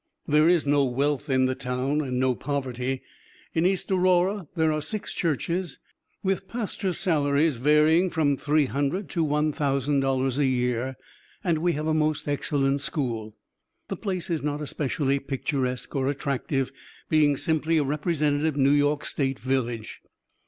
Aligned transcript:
There 0.27 0.49
is 0.49 0.65
no 0.65 0.83
wealth 0.83 1.29
in 1.29 1.45
the 1.45 1.53
town 1.53 2.01
and 2.01 2.19
no 2.19 2.33
poverty. 2.33 3.03
In 3.53 3.67
East 3.67 3.91
Aurora 3.91 4.47
there 4.55 4.71
are 4.73 4.81
six 4.81 5.13
churches, 5.13 5.77
with 6.23 6.47
pastors' 6.47 6.97
salaries 6.97 7.57
varying 7.57 8.09
from 8.09 8.35
three 8.35 8.65
hundred 8.65 9.09
to 9.09 9.23
one 9.23 9.51
thousand 9.53 9.99
dollars 9.99 10.39
a 10.39 10.47
year; 10.47 10.95
and 11.43 11.59
we 11.59 11.73
have 11.73 11.85
a 11.85 11.93
most 11.93 12.27
excellent 12.27 12.81
school. 12.81 13.35
The 13.89 13.95
place 13.95 14.31
is 14.31 14.41
not 14.41 14.59
especially 14.59 15.19
picturesque 15.19 15.95
or 15.95 16.07
attractive, 16.09 16.71
being 17.07 17.37
simply 17.37 17.77
a 17.77 17.83
representative 17.83 18.57
New 18.57 18.71
York 18.71 19.05
State 19.05 19.37
village. 19.37 20.01